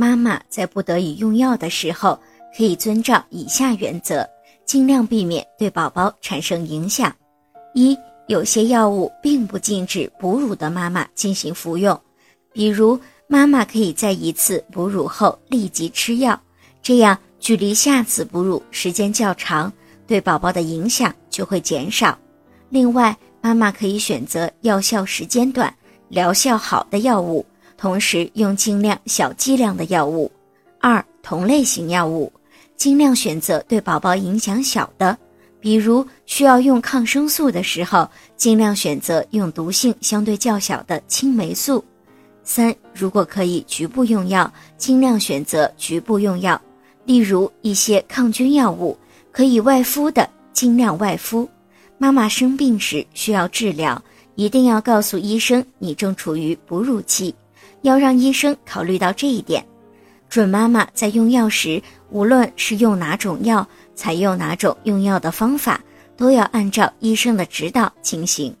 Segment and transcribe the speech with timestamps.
[0.00, 2.16] 妈妈在不得已用药的时候，
[2.56, 4.24] 可以遵照以下原则，
[4.64, 7.12] 尽量避免对宝宝产生影响。
[7.74, 7.98] 一、
[8.28, 12.00] 有些药物并不禁止哺乳的妈妈进行服用，
[12.52, 16.40] 比如妈妈可以在一次哺乳后立即吃药，
[16.80, 19.72] 这样距离下次哺乳时间较长，
[20.06, 22.16] 对宝宝的影响就会减少。
[22.68, 25.74] 另外，妈妈可以选择药效时间短、
[26.08, 27.44] 疗效好的药物。
[27.78, 30.30] 同时用尽量小剂量的药物。
[30.80, 32.30] 二、同类型药物，
[32.76, 35.16] 尽量选择对宝宝影响小的，
[35.60, 41.82] 比如需要用抗生素的时候，尽量选择用毒性相对较小的青霉素。
[42.42, 46.60] 三、如果可以局部用药，尽量选择局部用药，
[47.04, 48.96] 例如一些抗菌药物，
[49.30, 51.48] 可以外敷的尽量外敷。
[51.96, 54.00] 妈妈生病时需要治疗，
[54.34, 57.34] 一定要告诉医生你正处于哺乳期。
[57.82, 59.64] 要让医生考虑到这一点，
[60.28, 65.80] 准妈妈在用药时，无论是用哪种药，采用哪种用药的方法，
[66.16, 68.54] 都要按照医生的指导进行。